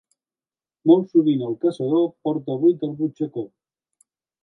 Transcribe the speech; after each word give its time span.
Molt 0.91 1.11
sovint 1.11 1.45
el 1.49 1.53
caçador 1.67 2.09
porta 2.29 2.59
buit 2.65 2.91
el 2.91 2.99
butxacó. 3.05 3.49